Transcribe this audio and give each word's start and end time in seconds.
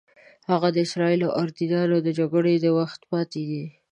هغه 0.51 0.67
د 0.71 0.77
اسرائیلو 0.87 1.27
او 1.31 1.35
اردنیانو 1.41 1.97
د 2.03 2.07
جګړو 2.19 2.51
د 2.63 2.67
وخت 2.77 3.01
پاتې 3.11 3.41
دي. 3.49 3.63